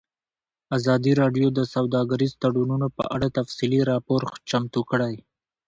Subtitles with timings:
[0.77, 5.15] ازادي راډیو د سوداګریز تړونونه په اړه تفصیلي راپور چمتو کړی.